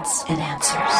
[0.00, 0.94] evidence and answers.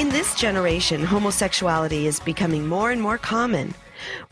[0.00, 3.74] In this generation, homosexuality is becoming more and more common.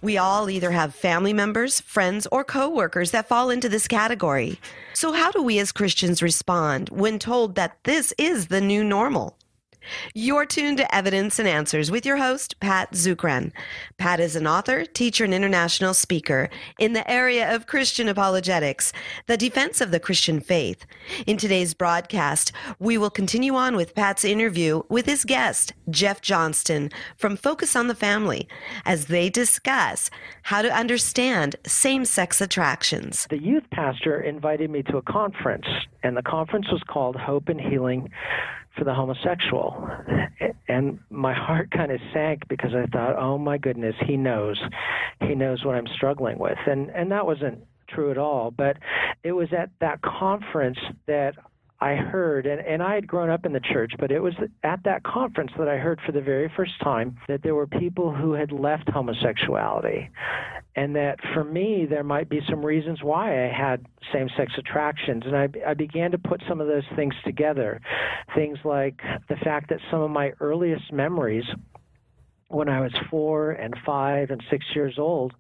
[0.01, 4.59] We all either have family members, friends, or coworkers that fall into this category.
[4.95, 9.37] So, how do we as Christians respond when told that this is the new normal?
[10.15, 13.53] You're tuned to Evidence and Answers with your host, Pat Zukeran.
[13.97, 16.49] Pat is an author, teacher, and international speaker
[16.79, 18.93] in the area of Christian apologetics,
[19.27, 20.87] the defense of the Christian faith.
[21.27, 26.91] In today's broadcast, we will continue on with Pat's interview with his guest, Jeff Johnston
[27.17, 28.49] from Focus on the Family,
[28.85, 30.11] as they discuss
[30.43, 33.27] how to understand same sex attractions.
[33.31, 35.67] The youth pastor invited me to a conference,
[36.03, 38.11] and the conference was called Hope and Healing
[38.79, 39.89] for the homosexual.
[40.69, 44.61] And my heart kind of sank because I thought, oh my goodness, he knows.
[45.21, 46.59] He knows what I'm struggling with.
[46.67, 48.51] And and that wasn't true at all.
[48.51, 48.77] But
[49.25, 51.35] it was at that conference that
[51.81, 54.35] I heard, and, and I had grown up in the church, but it was
[54.65, 58.13] at that conference that I heard for the very first time that there were people
[58.13, 60.11] who had left homosexuality.
[60.75, 65.25] And that for me, there might be some reasons why I had same sex attractions.
[65.27, 67.81] And I, I began to put some of those things together.
[68.35, 71.45] Things like the fact that some of my earliest memories
[72.49, 75.35] when I was four and five and six years old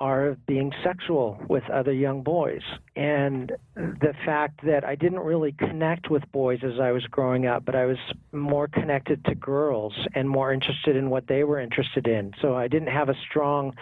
[0.00, 2.62] are being sexual with other young boys.
[2.96, 7.64] And the fact that I didn't really connect with boys as I was growing up,
[7.64, 7.98] but I was
[8.32, 12.32] more connected to girls and more interested in what they were interested in.
[12.42, 13.74] So I didn't have a strong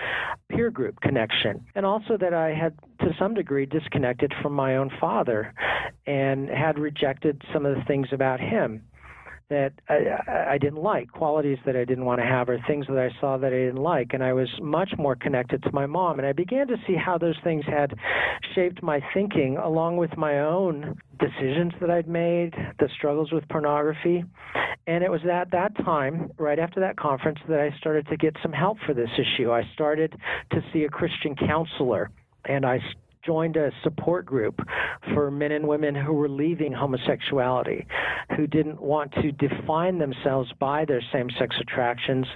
[0.50, 1.64] peer group connection.
[1.74, 5.54] And also that I had, to some degree, disconnected from my own father
[6.06, 8.82] and had rejected some of the things about him
[9.48, 12.98] that I, I didn't like, qualities that I didn't want to have, or things that
[12.98, 14.12] I saw that I didn't like.
[14.12, 16.18] And I was much more connected to my mom.
[16.18, 17.94] And I began to see how those things had
[18.54, 24.24] shaped my thinking, along with my own decisions that I'd made, the struggles with pornography.
[24.86, 28.36] And it was at that time, right after that conference, that I started to get
[28.42, 29.52] some help for this issue.
[29.52, 30.14] I started
[30.52, 32.10] to see a Christian counselor.
[32.44, 32.78] And I
[33.26, 34.60] joined a support group
[35.12, 37.86] for men and women who were leaving homosexuality,
[38.36, 42.26] who didn't want to define themselves by their same sex attractions,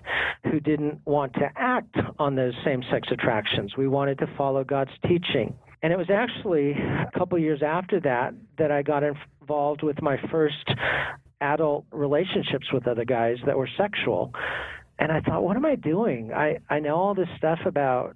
[0.51, 3.77] who didn't want to act on those same sex attractions.
[3.77, 5.55] We wanted to follow God's teaching.
[5.83, 10.19] And it was actually a couple years after that that I got involved with my
[10.31, 10.69] first
[11.41, 14.33] adult relationships with other guys that were sexual.
[14.99, 16.33] And I thought, what am I doing?
[16.35, 18.15] I, I know all this stuff about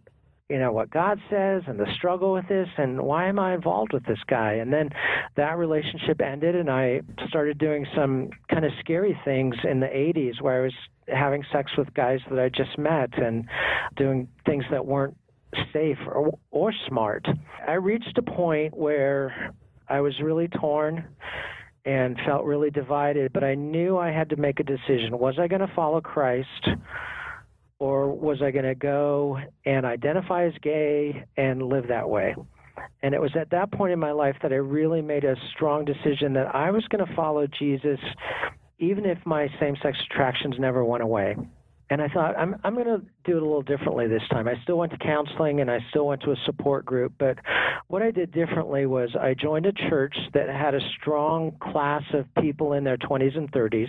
[0.54, 3.92] you know what God says and the struggle with this and why am I involved
[3.92, 4.52] with this guy?
[4.52, 4.88] And then
[5.36, 10.40] that relationship ended and I started doing some kind of scary things in the 80s
[10.40, 10.72] where I was
[11.08, 13.46] having sex with guys that I just met and
[13.96, 15.16] doing things that weren't
[15.72, 17.26] safe or, or smart.
[17.66, 19.52] I reached a point where
[19.88, 21.04] I was really torn
[21.84, 25.18] and felt really divided but I knew I had to make a decision.
[25.18, 26.68] Was I going to follow Christ
[27.78, 32.34] or was I going to go and identify as gay and live that way?
[33.02, 35.84] And it was at that point in my life that I really made a strong
[35.84, 37.98] decision that I was going to follow Jesus
[38.78, 41.36] even if my same sex attractions never went away.
[41.90, 44.48] And I thought, I'm, I'm going to do it a little differently this time.
[44.48, 47.38] I still went to counseling and I still went to a support group, but
[47.88, 52.26] what I did differently was I joined a church that had a strong class of
[52.40, 53.88] people in their 20s and 30s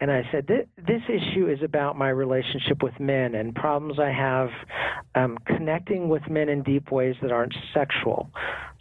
[0.00, 4.50] and I said, this issue is about my relationship with men and problems I have
[5.16, 8.30] um, connecting with men in deep ways that aren't sexual.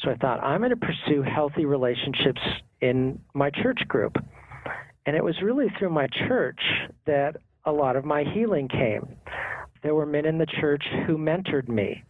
[0.01, 2.41] So I thought, I'm going to pursue healthy relationships
[2.81, 4.15] in my church group.
[5.07, 6.59] And it was really through my church
[7.05, 9.15] that a lot of my healing came.
[9.81, 12.03] There were men in the church who mentored me.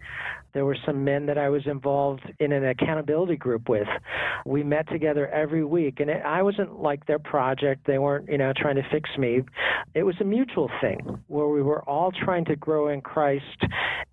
[0.58, 3.88] There were some men that I was involved in an accountability group with.
[4.44, 7.86] We met together every week, and it, I wasn't like their project.
[7.86, 9.42] They weren't, you know, trying to fix me.
[9.94, 13.66] It was a mutual thing where we were all trying to grow in Christ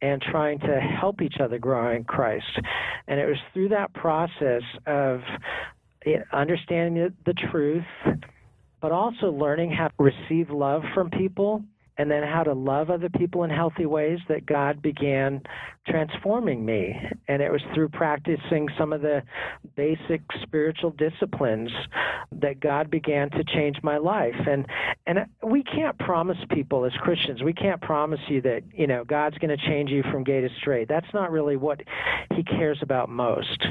[0.03, 2.61] and trying to help each other grow in Christ.
[3.09, 5.21] And it was through that process of
[6.31, 7.87] understanding the truth,
[8.83, 11.65] but also learning how to receive love from people
[11.99, 15.43] and then how to love other people in healthy ways that God began
[15.87, 16.97] transforming me.
[17.29, 19.23] And it was through practicing some of the
[19.77, 21.71] basic spiritual disciplines
[22.33, 24.35] that God began to change my life.
[24.47, 24.67] And
[25.07, 29.37] and we can't promise people as Christians, we can't promise you that, you know, God's
[29.39, 30.89] going to change you from gay to straight.
[30.89, 31.81] That's not really what
[32.35, 33.67] he cares about most.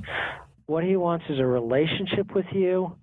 [0.65, 2.95] What he wants is a relationship with you.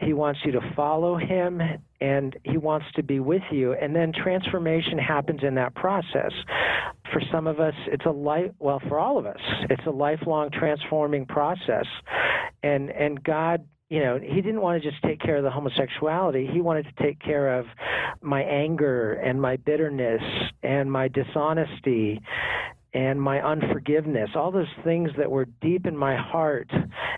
[0.00, 1.60] He wants you to follow him
[2.00, 3.72] and he wants to be with you.
[3.72, 6.32] And then transformation happens in that process.
[7.12, 10.50] For some of us, it's a life, well, for all of us, it's a lifelong
[10.50, 11.86] transforming process.
[12.62, 16.46] And and God you know, he didn't want to just take care of the homosexuality.
[16.52, 17.64] He wanted to take care of
[18.20, 20.22] my anger and my bitterness
[20.62, 22.20] and my dishonesty
[22.94, 26.70] and my unforgiveness, all those things that were deep in my heart.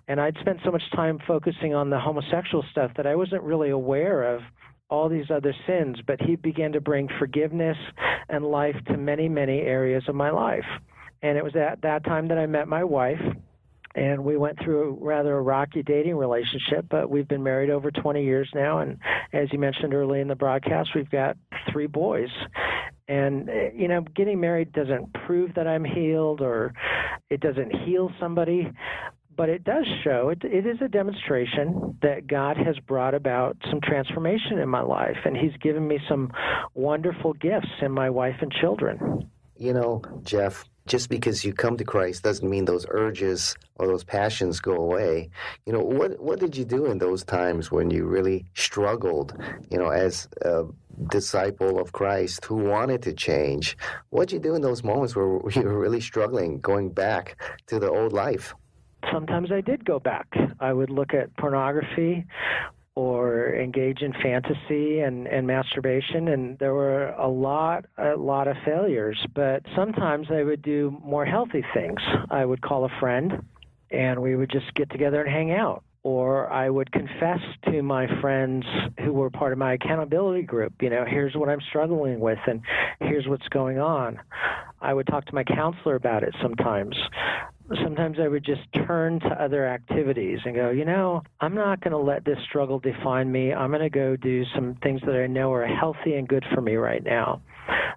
[0.08, 3.70] And I'd spent so much time focusing on the homosexual stuff that I wasn't really
[3.70, 4.42] aware of
[4.88, 5.98] all these other sins.
[6.06, 7.76] But he began to bring forgiveness
[8.28, 10.66] and life to many, many areas of my life.
[11.22, 13.20] And it was at that time that I met my wife
[13.94, 17.90] and we went through a rather a rocky dating relationship, but we've been married over
[17.90, 18.78] 20 years now.
[18.78, 18.98] And
[19.32, 21.36] as you mentioned early in the broadcast, we've got
[21.72, 22.28] three boys.
[23.10, 26.72] And, eh, you know, getting married doesn't prove that I'm healed or
[27.28, 28.70] it doesn't heal somebody,
[29.36, 33.80] but it does show, it, it is a demonstration that God has brought about some
[33.82, 35.16] transformation in my life.
[35.24, 36.30] And He's given me some
[36.74, 39.28] wonderful gifts in my wife and children.
[39.56, 44.04] You know, Jeff, just because you come to Christ doesn't mean those urges or those
[44.04, 45.30] passions go away.
[45.66, 49.36] You know, what what did you do in those times when you really struggled,
[49.68, 50.64] you know, as a
[51.08, 53.76] disciple of Christ who wanted to change?
[54.10, 57.36] What did you do in those moments where you were really struggling, going back
[57.66, 58.54] to the old life?
[59.12, 60.28] Sometimes I did go back.
[60.60, 62.26] I would look at pornography
[62.96, 68.56] or engage in fantasy and, and masturbation and there were a lot a lot of
[68.64, 72.00] failures but sometimes i would do more healthy things
[72.30, 73.32] i would call a friend
[73.92, 78.06] and we would just get together and hang out or I would confess to my
[78.20, 78.64] friends
[79.04, 82.60] who were part of my accountability group, you know, here's what I'm struggling with and
[83.00, 84.18] here's what's going on.
[84.80, 86.96] I would talk to my counselor about it sometimes
[87.82, 91.92] sometimes I would just turn to other activities and go, you know, I'm not going
[91.92, 93.52] to let this struggle define me.
[93.52, 96.60] I'm going to go do some things that I know are healthy and good for
[96.60, 97.42] me right now.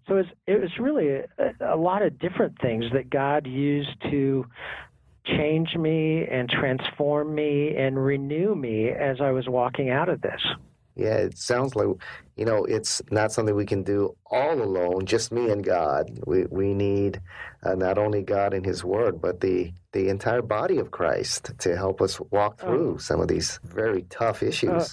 [0.07, 4.01] So it was, it was really a, a lot of different things that God used
[4.11, 4.45] to
[5.25, 10.41] change me and transform me and renew me as I was walking out of this.
[10.95, 11.87] Yeah, it sounds like
[12.35, 16.19] you know it's not something we can do all alone, just me and God.
[16.27, 17.19] We we need
[17.63, 21.75] uh, not only God and His Word, but the the entire body of Christ to
[21.75, 22.67] help us walk oh.
[22.67, 22.97] through oh.
[22.97, 24.69] some of these very tough issues.
[24.69, 24.85] Uh,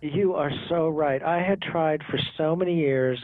[0.00, 1.22] you are so right.
[1.22, 3.18] I had tried for so many years,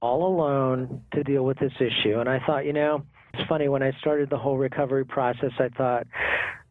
[0.00, 3.02] all alone, to deal with this issue, and I thought, you know,
[3.34, 5.52] it's funny when I started the whole recovery process.
[5.58, 6.06] I thought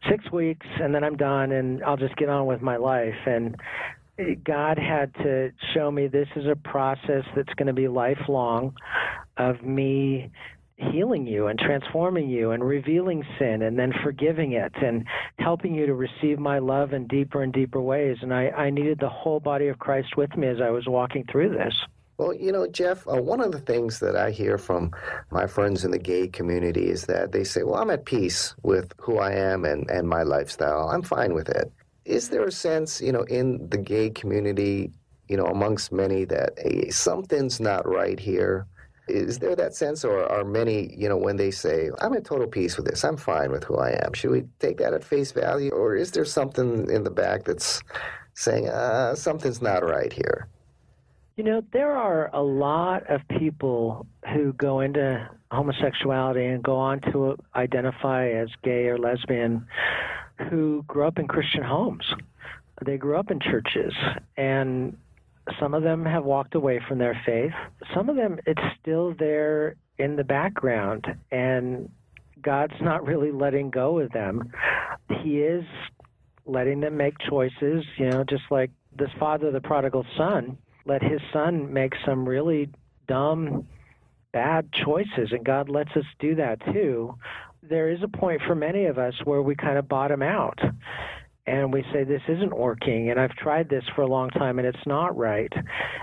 [0.10, 3.56] six weeks and then I'm done and I'll just get on with my life and
[4.44, 8.74] God had to show me this is a process that's going to be lifelong
[9.38, 10.32] of me
[10.78, 15.06] healing you and transforming you and revealing sin and then forgiving it and
[15.40, 18.18] helping you to receive my love in deeper and deeper ways.
[18.22, 21.26] And I, I needed the whole body of Christ with me as I was walking
[21.32, 21.74] through this.
[22.18, 24.92] Well, you know, Jeff, uh, one of the things that I hear from
[25.30, 28.92] my friends in the gay community is that they say, well, I'm at peace with
[28.98, 30.90] who I am and, and my lifestyle.
[30.90, 31.72] I'm fine with it
[32.08, 34.92] is there a sense, you know, in the gay community,
[35.28, 38.66] you know, amongst many that hey, something's not right here?
[39.10, 42.48] Is there that sense, or are many, you know, when they say, I'm at total
[42.48, 45.32] peace with this, I'm fine with who I am, should we take that at face
[45.32, 45.72] value?
[45.72, 47.82] Or is there something in the back that's
[48.34, 50.48] saying, uh, something's not right here?
[51.38, 57.00] You know, there are a lot of people who go into homosexuality and go on
[57.12, 59.68] to identify as gay or lesbian
[60.50, 62.04] who grew up in Christian homes.
[62.84, 63.94] They grew up in churches,
[64.36, 64.98] and
[65.60, 67.54] some of them have walked away from their faith.
[67.94, 71.88] Some of them, it's still there in the background, and
[72.42, 74.52] God's not really letting go of them.
[75.22, 75.66] He is
[76.48, 81.22] letting them make choices, you know, just like this father, the prodigal son, let his
[81.34, 82.70] son make some really
[83.08, 83.68] dumb,
[84.32, 87.16] bad choices, and God lets us do that too
[87.70, 90.60] there is a point for many of us where we kind of bottom out
[91.46, 94.68] and we say this isn't working and I've tried this for a long time and
[94.68, 95.52] it's not right.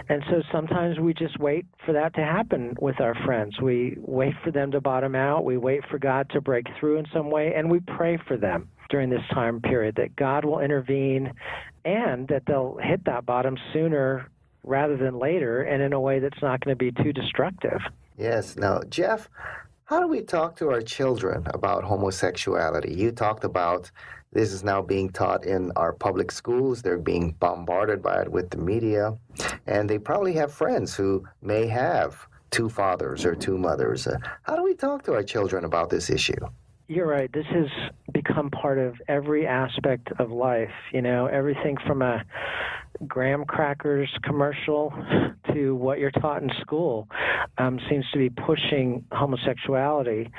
[0.08, 3.60] And so sometimes we just wait for that to happen with our friends.
[3.60, 7.06] We wait for them to bottom out, we wait for God to break through in
[7.12, 11.32] some way and we pray for them during this time period that God will intervene
[11.84, 14.30] and that they'll hit that bottom sooner
[14.64, 17.80] rather than later and in a way that's not going to be too destructive.
[18.18, 18.56] Yes.
[18.56, 19.28] Now, Jeff,
[19.84, 22.94] how do we talk to our children about homosexuality?
[22.94, 23.90] You talked about
[24.32, 26.82] this is now being taught in our public schools.
[26.82, 29.16] They're being bombarded by it with the media.
[29.66, 34.08] And they probably have friends who may have two fathers or two mothers.
[34.08, 36.34] Uh, how do we talk to our children about this issue?
[36.88, 37.32] You're right.
[37.32, 37.68] This has
[38.12, 40.72] become part of every aspect of life.
[40.92, 42.24] You know, everything from a
[43.06, 44.92] graham crackers commercial
[45.52, 47.08] to what you're taught in school
[47.58, 50.30] um, seems to be pushing homosexuality.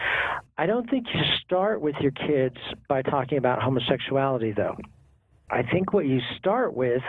[0.58, 2.58] I don't think you start with your kids
[2.88, 4.78] by talking about homosexuality, though.
[5.50, 7.04] I think what you start with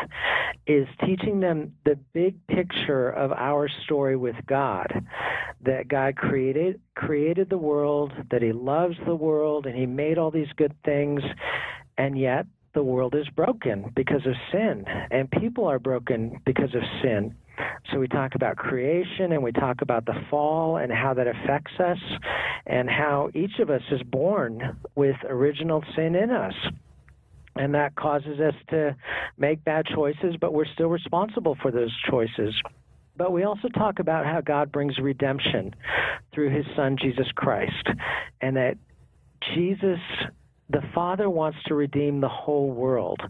[0.67, 4.93] is teaching them the big picture of our story with God.
[5.65, 10.31] That God created created the world, that he loves the world and he made all
[10.31, 11.23] these good things
[11.99, 16.83] and yet the world is broken because of sin and people are broken because of
[17.03, 17.35] sin.
[17.91, 21.73] So we talk about creation and we talk about the fall and how that affects
[21.81, 21.99] us
[22.67, 26.53] and how each of us is born with original sin in us
[27.57, 28.95] and that causes us to
[29.39, 32.55] make bad choices, but we're still responsible for those choices.
[33.17, 35.75] But we also talk about how God brings redemption
[36.35, 37.89] through his son, Jesus Christ,
[38.43, 38.77] and that
[39.55, 39.99] Jesus,
[40.71, 43.21] the Father, wants to redeem the whole world.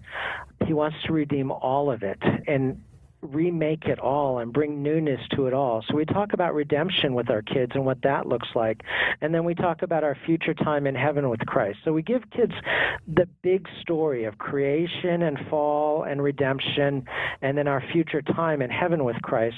[0.67, 2.19] He wants to redeem all of it.
[2.47, 2.83] And
[3.27, 5.85] remake it all and bring newness to it all.
[5.89, 8.83] So we talk about redemption with our kids and what that looks like.
[9.21, 11.79] And then we talk about our future time in heaven with Christ.
[11.85, 12.53] So we give kids
[13.07, 17.05] the big story of creation and fall and redemption
[17.43, 19.57] and then our future time in heaven with Christ.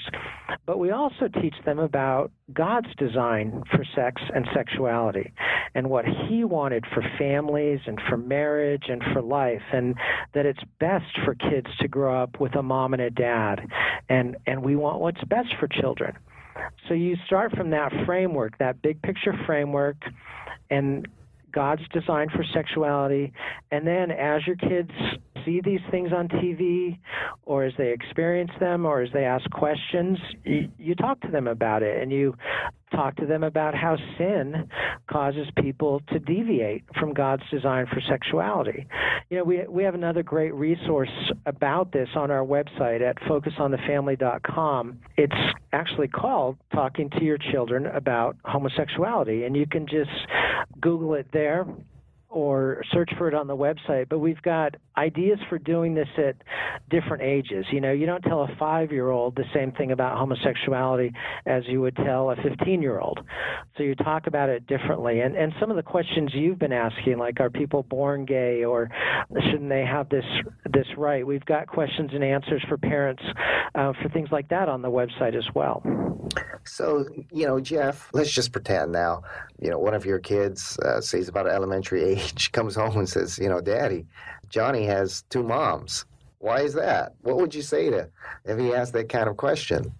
[0.65, 5.31] But we also teach them about God's design for sex and sexuality
[5.75, 9.95] and what he wanted for families and for marriage and for life and
[10.33, 13.58] that it's best for kids to grow up with a mom and a dad
[14.09, 16.17] and and we want what's best for children.
[16.87, 19.97] So you start from that framework, that big picture framework,
[20.69, 21.07] and
[21.51, 23.31] God's design for sexuality,
[23.71, 24.91] and then as your kids
[25.49, 26.97] see these things on TV,
[27.45, 31.47] or as they experience them, or as they ask questions, you, you talk to them
[31.47, 32.35] about it, and you
[32.91, 34.67] talk to them about how sin
[35.09, 38.87] causes people to deviate from God's design for sexuality.
[39.29, 41.11] You know, we we have another great resource
[41.45, 44.99] about this on our website at focusonthefamily.com.
[45.17, 45.33] It's
[45.71, 50.09] actually called Talking to Your Children About Homosexuality, and you can just
[50.81, 51.65] Google it there
[52.29, 54.07] or search for it on the website.
[54.09, 56.35] But we've got ideas for doing this at
[56.89, 57.65] different ages.
[57.71, 61.11] You know, you don't tell a five year old the same thing about homosexuality
[61.45, 63.19] as you would tell a 15 year old.
[63.77, 65.21] So you talk about it differently.
[65.21, 68.89] And, and some of the questions you've been asking, like, are people born gay or
[69.49, 70.25] shouldn't they have this,
[70.69, 71.25] this right?
[71.25, 73.23] We've got questions and answers for parents
[73.75, 75.83] uh, for things like that on the website as well.
[76.63, 79.23] So, you know, Jeff, let's just pretend now,
[79.59, 82.18] you know, one of your kids, uh, say about elementary age,
[82.51, 84.05] comes home and says, you know, Daddy,
[84.49, 86.05] Johnny has two moms.
[86.39, 87.15] Why is that?
[87.21, 88.09] What would you say to
[88.45, 89.91] if he asked that kind of question?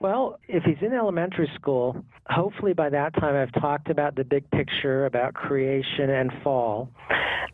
[0.00, 4.48] Well, if he's in elementary school, hopefully by that time I've talked about the big
[4.50, 6.88] picture about creation and fall.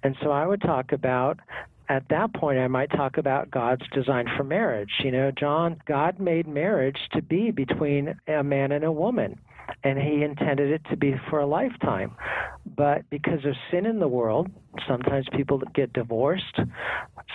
[0.02, 1.40] And so I would talk about
[1.88, 4.90] at that point I might talk about God's design for marriage.
[5.02, 9.38] You know, John, God made marriage to be between a man and a woman
[9.83, 12.12] and he intended it to be for a lifetime.
[12.76, 14.50] But because of sin in the world,
[14.88, 16.59] sometimes people get divorced,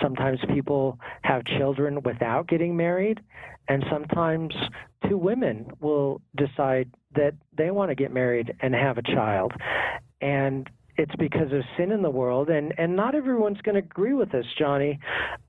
[0.00, 3.20] sometimes people have children without getting married,
[3.68, 4.54] and sometimes
[5.08, 9.52] two women will decide that they want to get married and have a child.
[10.20, 12.50] And it's because of sin in the world.
[12.50, 14.98] And and not everyone's going to agree with us johnny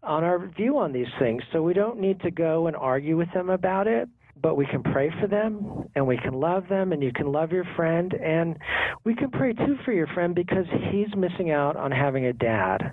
[0.04, 1.44] on our view on these things.
[1.52, 4.08] So we don't need to go and argue with them about it
[4.42, 7.52] but we can pray for them and we can love them and you can love
[7.52, 8.58] your friend and
[9.04, 12.92] we can pray too for your friend because he's missing out on having a dad.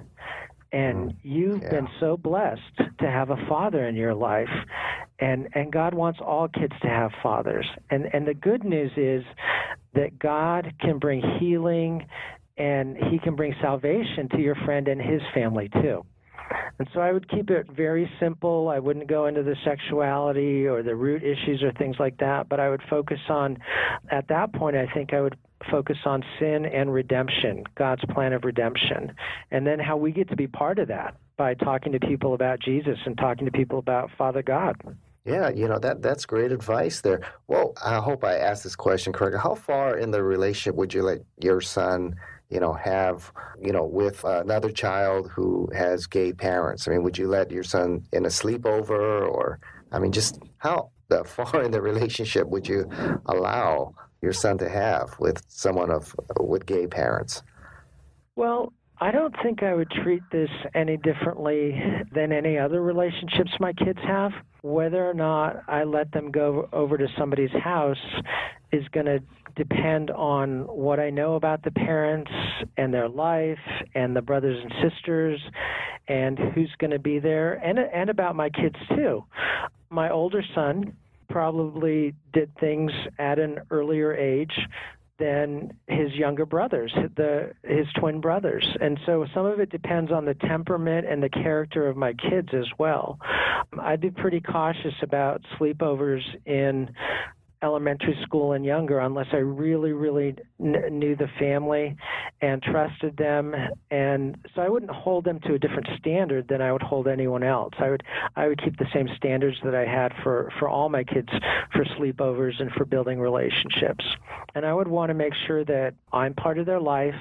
[0.71, 1.71] And mm, you've yeah.
[1.71, 2.61] been so blessed
[3.01, 4.49] to have a father in your life
[5.21, 7.67] and and God wants all kids to have fathers.
[7.91, 9.25] And and the good news is
[9.95, 12.07] that God can bring healing
[12.57, 16.05] and he can bring salvation to your friend and his family too
[16.79, 18.69] and so I would keep it very simple.
[18.69, 22.61] I wouldn't go into the sexuality or the root issues or things like that, but
[22.61, 23.59] I would focus on,
[24.11, 25.37] at that point, I think I would
[25.71, 29.13] focus on sin and redemption, God's plan of redemption,
[29.51, 32.61] and then how we get to be part of that by talking to people about
[32.61, 34.77] Jesus and talking to people about Father God.
[35.25, 37.21] Yeah, you know that that's great advice there.
[37.49, 39.41] Well, I hope I asked this question correctly.
[39.41, 42.17] How far in the relationship would you let your son
[42.49, 46.89] you know, have, you know, with another child who has gay parents?
[46.89, 49.61] I mean, would you let your son in a sleepover or,
[49.93, 50.91] I mean, just how
[51.27, 52.89] far in the relationship would you
[53.27, 57.43] allow your son to have with someone of with gay parents?
[58.37, 61.81] Well, I don't think I would treat this any differently
[62.13, 64.33] than any other relationships my kids have.
[64.63, 67.97] Whether or not I let them go over to somebody's house
[68.73, 69.21] is going to
[69.59, 72.31] depend on what I know about the parents
[72.77, 73.59] and their life
[73.95, 75.41] and the brothers and sisters
[76.09, 79.25] and who's going to be there, and and about my kids too.
[79.91, 80.97] My older son
[81.29, 84.59] probably did things at an earlier age
[85.19, 88.67] than his younger brothers, the his twin brothers.
[88.81, 92.49] And so some of it depends on the temperament and the character of my kids
[92.53, 93.19] as well.
[93.81, 96.91] I'd be pretty cautious about sleepovers in
[97.63, 101.97] elementary school and younger unless I really, really kn- knew the family
[102.41, 103.55] and trusted them.
[103.91, 107.43] And so I wouldn't hold them to a different standard than I would hold anyone
[107.43, 107.75] else.
[107.79, 108.03] I would
[108.37, 111.29] I would keep the same standards that I had for for all my kids
[111.73, 114.05] for sleepovers and for building relationships.
[114.55, 117.17] And I would want to make sure that I'm part of their life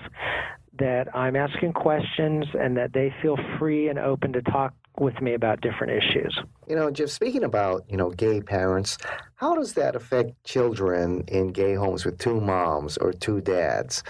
[0.79, 5.33] that I'm asking questions and that they feel free and open to talk with me
[5.33, 6.37] about different issues.
[6.67, 8.97] You know, Jeff, speaking about, you know, gay parents,
[9.35, 14.03] how does that affect children in gay homes with two moms or two dads?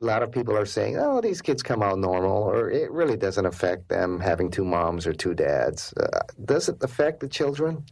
[0.00, 3.16] A lot of people are saying, oh, these kids come out normal, or it really
[3.16, 5.94] doesn't affect them having two moms or two dads.
[5.94, 7.84] Uh, does it affect the children?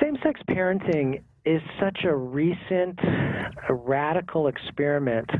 [0.00, 2.98] Same sex parenting is such a recent,
[3.68, 5.30] a radical experiment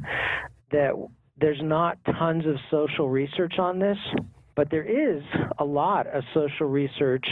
[0.70, 0.92] that
[1.40, 3.98] there's not tons of social research on this.
[4.58, 5.22] But there is
[5.60, 7.28] a lot of social research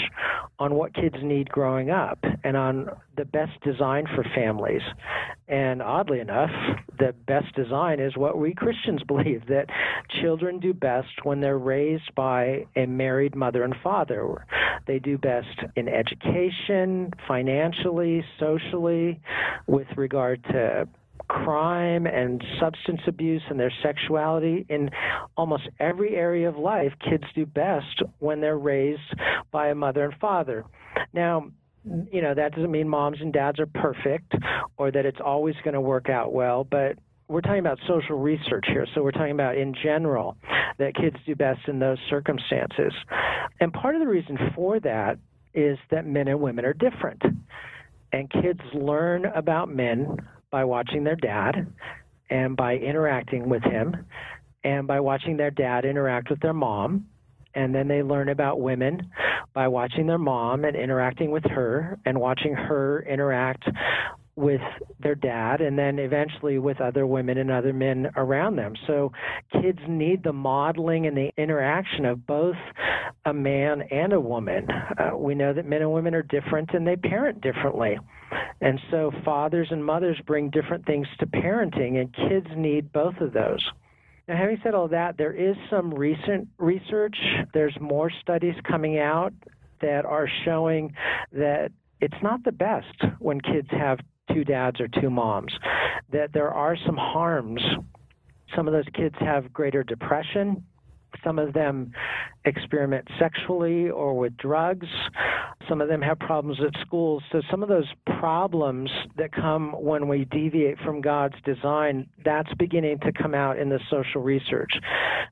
[0.61, 4.83] on what kids need growing up and on the best design for families.
[5.49, 6.53] And oddly enough,
[7.01, 9.67] the best design is what we Christians believe that
[10.23, 14.47] children do best when they're raised by a married mother and father.
[14.87, 19.21] They do best in education, financially, socially,
[19.67, 20.87] with regard to
[21.29, 24.91] crime and substance abuse and their sexuality in
[25.37, 29.15] almost every area of life, kids do best when they're raised
[29.51, 30.65] by a mother and father.
[31.13, 31.51] Now,
[32.11, 34.35] you know, that doesn't mean moms and dads are perfect
[34.77, 38.67] or that it's always going to work out well, but we're talking about social research
[38.69, 38.87] here.
[38.95, 40.37] So we're talking about in general
[40.79, 42.93] that kids do best in those circumstances.
[43.61, 45.19] And part of the reason for that
[45.55, 47.23] is that men and women are different.
[48.13, 50.19] And kids learn about men
[50.51, 51.67] by watching their dad
[52.31, 54.07] and by interacting with him
[54.65, 57.07] and by watching their dad interact with their mom.
[57.55, 59.11] And then they learn about women
[59.55, 63.65] by watching their mom and interacting with her and watching her interact
[64.37, 64.61] with
[65.01, 68.75] their dad and then eventually with other women and other men around them.
[68.87, 69.11] So
[69.51, 72.57] kids need the modeling and the interaction of both
[73.25, 74.69] a man and a woman.
[74.71, 77.99] Uh, we know that men and women are different and they parent differently.
[78.61, 83.33] And so fathers and mothers bring different things to parenting and kids need both of
[83.33, 83.65] those.
[84.29, 87.17] Now, having said all that, there is some recent research.
[87.55, 89.33] There's more studies coming out
[89.81, 90.95] that are showing
[91.33, 94.01] that it's not the best when kids have
[94.33, 95.53] two dads or two moms,
[96.11, 97.61] that there are some harms.
[98.55, 100.65] Some of those kids have greater depression.
[101.25, 101.93] Some of them
[102.45, 104.87] experiment sexually or with drugs.
[105.69, 107.23] Some of them have problems at school.
[107.33, 113.01] So, some of those problems that come when we deviate from God's design, that's beginning
[113.01, 114.71] to come out in the social research.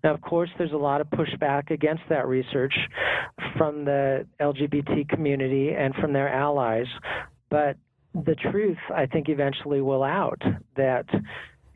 [0.02, 2.74] Now, of course, there's a lot of pushback against that research
[3.56, 6.86] from the LGBT community and from their allies.
[7.50, 7.76] But
[8.14, 10.40] the truth, I think, eventually will out
[10.76, 11.06] that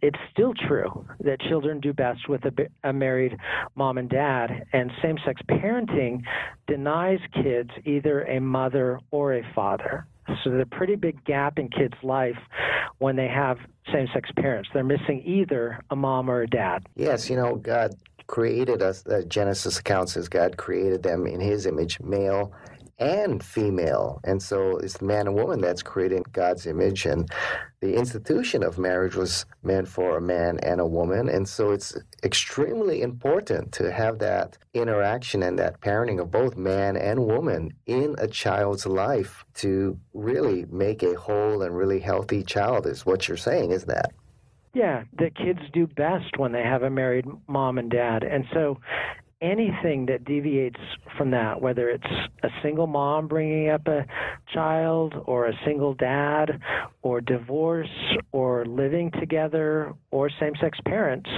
[0.03, 3.37] it's still true that children do best with a, a married
[3.75, 6.23] mom and dad, and same sex parenting
[6.67, 10.07] denies kids either a mother or a father.
[10.45, 12.39] So there's a pretty big gap in kids' life
[12.99, 13.59] when they have
[13.93, 14.69] same sex parents.
[14.73, 16.87] They're missing either a mom or a dad.
[16.95, 17.95] Yes, you know, God
[18.27, 22.53] created us, uh, Genesis accounts says God created them in his image, male
[22.99, 24.21] and female.
[24.25, 27.07] And so it's the man and woman that's created God's image.
[27.07, 27.31] And
[27.81, 31.29] the institution of marriage was meant for a man and a woman.
[31.29, 36.97] And so it's extremely important to have that interaction and that parenting of both man
[36.97, 42.87] and woman in a child's life to really make a whole and really healthy child,
[42.87, 44.13] is what you're saying, is that?
[44.75, 48.23] Yeah, the kids do best when they have a married mom and dad.
[48.23, 48.79] And so
[49.40, 50.81] anything that deviates
[51.16, 52.05] from that, whether it's
[52.42, 54.05] a single mom bringing up a
[54.53, 56.61] child, or a single dad,
[57.03, 57.88] or divorce,
[58.33, 61.29] or living together, or same sex parents,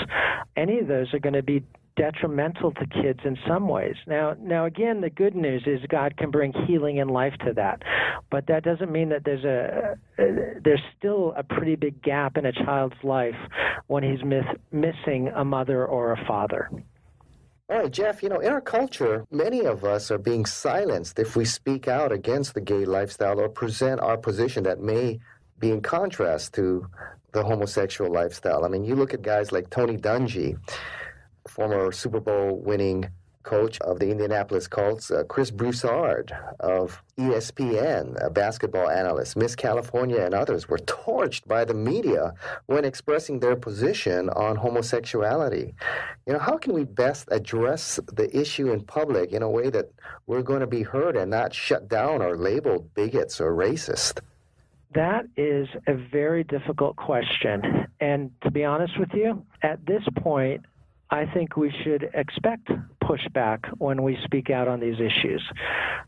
[0.56, 1.62] any of those are going to be
[1.96, 3.94] detrimental to kids in some ways.
[4.06, 7.82] Now, now again, the good news is God can bring healing and life to that,
[8.30, 10.24] but that doesn't mean that there's a uh,
[10.64, 13.34] there's still a pretty big gap in a child's life
[13.88, 16.70] when he's miss, missing a mother or a father.
[17.70, 21.36] All right, Jeff, you know, in our culture, many of us are being silenced if
[21.36, 25.20] we speak out against the gay lifestyle or present our position that may
[25.60, 26.84] be in contrast to
[27.30, 28.64] the homosexual lifestyle.
[28.64, 30.58] I mean, you look at guys like Tony Dungy,
[31.46, 33.08] former Super Bowl winning
[33.42, 40.20] coach of the Indianapolis Colts, uh, Chris Broussard of ESPN, a basketball analyst, Miss California,
[40.20, 42.34] and others were torched by the media
[42.66, 45.74] when expressing their position on homosexuality.
[46.26, 49.90] You know, how can we best address the issue in public in a way that
[50.26, 54.20] we're going to be heard and not shut down or labeled bigots or racist?
[54.94, 57.86] That is a very difficult question.
[58.00, 60.64] And to be honest with you, at this point,
[61.10, 62.70] I think we should expect
[63.02, 65.42] pushback when we speak out on these issues.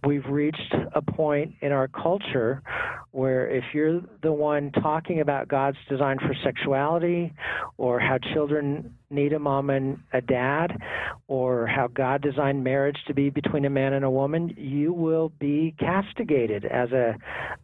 [0.07, 2.63] We've reached a point in our culture
[3.11, 7.33] where if you're the one talking about God's design for sexuality
[7.77, 10.79] or how children need a mom and a dad
[11.27, 15.33] or how God designed marriage to be between a man and a woman, you will
[15.41, 17.17] be castigated as a,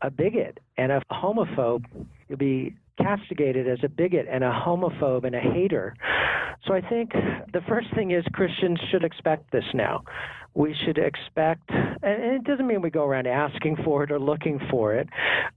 [0.02, 1.84] a bigot and a homophobe.
[2.28, 5.94] You'll be castigated as a bigot and a homophobe and a hater.
[6.66, 10.02] So I think the first thing is Christians should expect this now.
[10.54, 14.60] We should expect, and it doesn't mean we go around asking for it or looking
[14.70, 15.08] for it.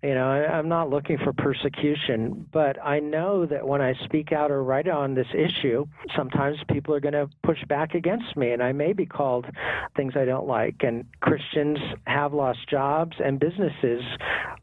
[0.04, 4.52] You know, I'm not looking for persecution, but I know that when I speak out
[4.52, 8.62] or write on this issue, sometimes people are going to push back against me, and
[8.62, 9.48] I may be called
[9.96, 10.76] things I don't like.
[10.82, 14.04] And Christians have lost jobs and businesses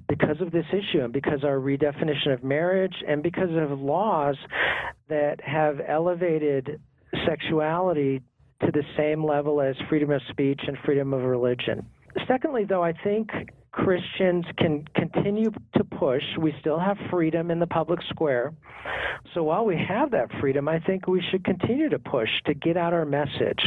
[0.09, 4.37] because of this issue and because our redefinition of marriage and because of laws
[5.09, 6.81] that have elevated
[7.27, 8.23] sexuality
[8.64, 11.87] to the same level as freedom of speech and freedom of religion.
[12.27, 13.31] Secondly, though, I think
[13.71, 16.23] Christians can continue to push.
[16.40, 18.53] We still have freedom in the public square.
[19.35, 22.77] So while we have that freedom, I think we should continue to push to get
[22.77, 23.61] out our message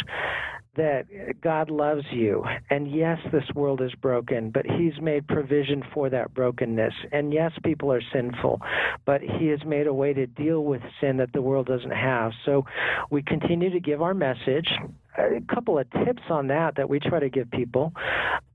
[0.76, 1.06] that
[1.42, 2.46] God loves you.
[2.70, 6.94] And yes, this world is broken, but He's made provision for that brokenness.
[7.12, 8.62] And yes, people are sinful,
[9.06, 12.32] but He has made a way to deal with sin that the world doesn't have.
[12.46, 12.66] So
[13.10, 14.72] we continue to give our message.
[15.18, 17.94] A couple of tips on that that we try to give people.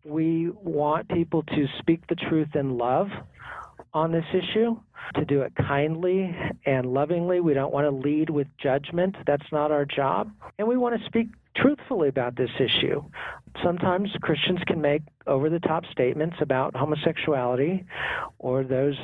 [0.05, 3.11] We want people to speak the truth in love
[3.93, 4.79] on this issue,
[5.15, 7.41] to do it kindly and lovingly.
[7.41, 9.17] We don't want to lead with judgment.
[9.27, 10.31] That's not our job.
[10.59, 11.29] And we want to speak
[11.61, 13.03] truthfully about this issue.
[13.63, 17.85] Sometimes Christians can make over the top statements about homosexuality
[18.39, 18.97] or those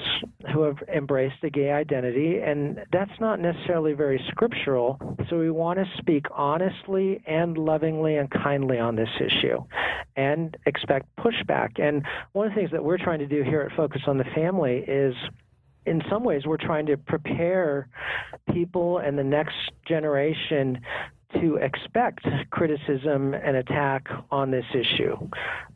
[0.53, 4.99] who have embraced the gay identity, and that's not necessarily very scriptural.
[5.31, 9.65] So we want to speak honestly and lovingly and kindly on this issue
[10.17, 11.81] and expect pushback.
[11.81, 14.27] And one of the things that we're trying to do here at Focus on the
[14.35, 15.15] Family is
[15.85, 17.89] in some ways, we're trying to prepare
[18.53, 20.81] people and the next generation
[21.41, 25.17] to expect criticism and attack on this issue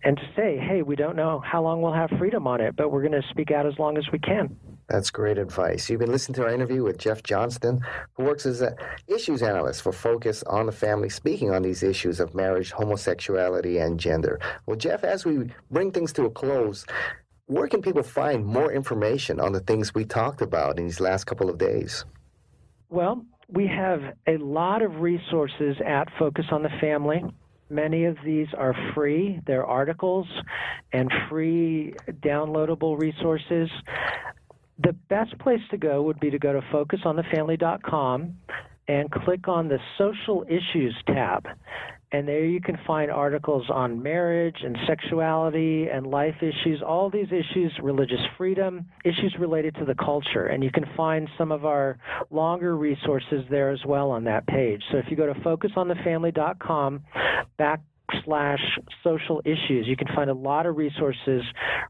[0.04, 2.90] and to say, hey, we don't know how long we'll have freedom on it, but
[2.90, 4.56] we're going to speak out as long as we can.
[4.88, 5.90] That's great advice.
[5.90, 7.80] You've been listening to our interview with Jeff Johnston,
[8.14, 8.76] who works as an
[9.08, 13.98] issues analyst for Focus on the Family, speaking on these issues of marriage, homosexuality, and
[13.98, 14.38] gender.
[14.66, 16.86] Well, Jeff, as we bring things to a close,
[17.46, 21.24] where can people find more information on the things we talked about in these last
[21.24, 22.04] couple of days?
[22.88, 27.22] Well, we have a lot of resources at Focus on the Family.
[27.68, 29.40] Many of these are free.
[29.46, 30.26] They're articles
[30.92, 33.68] and free downloadable resources.
[34.78, 38.36] The best place to go would be to go to focusonthefamily.com
[38.88, 41.46] and click on the Social Issues tab.
[42.12, 47.26] And there you can find articles on marriage and sexuality and life issues, all these
[47.26, 50.46] issues, religious freedom, issues related to the culture.
[50.46, 51.98] And you can find some of our
[52.30, 54.82] longer resources there as well on that page.
[54.92, 57.02] So if you go to focusonthefamily.com
[57.58, 58.60] backslash
[59.02, 61.42] social issues, you can find a lot of resources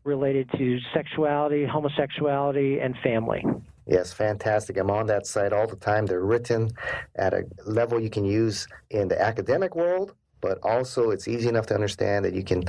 [0.05, 3.44] related to sexuality, homosexuality, and family.
[3.87, 4.77] Yes, fantastic.
[4.79, 6.07] I'm on that site all the time.
[6.07, 6.70] They're written
[7.14, 11.66] at a level you can use in the academic world, but also it's easy enough
[11.66, 12.64] to understand that you can,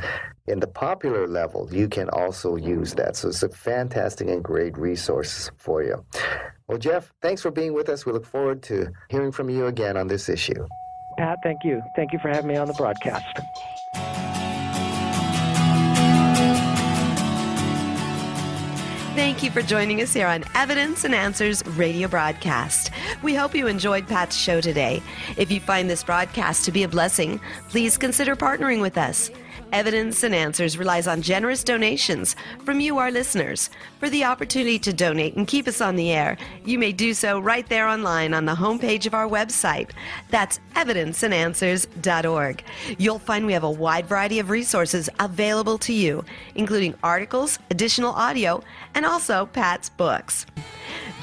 [0.45, 3.15] in the popular level, you can also use that.
[3.15, 6.05] So it's a fantastic and great resource for you.
[6.67, 8.05] Well, Jeff, thanks for being with us.
[8.05, 10.67] We look forward to hearing from you again on this issue.
[11.17, 11.81] Pat, thank you.
[11.95, 14.26] Thank you for having me on the broadcast.
[19.17, 22.91] Thank you for joining us here on Evidence and Answers radio broadcast.
[23.23, 25.01] We hope you enjoyed Pat's show today.
[25.37, 29.31] If you find this broadcast to be a blessing, please consider partnering with us.
[29.71, 33.69] Evidence and Answers relies on generous donations from you, our listeners.
[33.99, 37.39] For the opportunity to donate and keep us on the air, you may do so
[37.39, 39.91] right there online on the homepage of our website.
[40.29, 42.63] That's evidenceandanswers.org.
[42.97, 46.23] You'll find we have a wide variety of resources available to you,
[46.55, 48.63] including articles, additional audio,
[48.95, 50.45] and also Pat's books.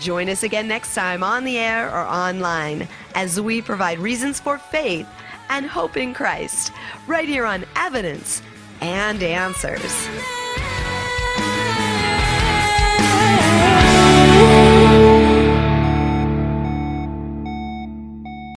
[0.01, 4.59] Join us again next time on the air or online as we provide reasons for
[4.59, 5.07] faith
[5.54, 6.72] and hope in Christ,
[7.06, 8.42] right here on Evidence
[8.80, 10.08] and Answers.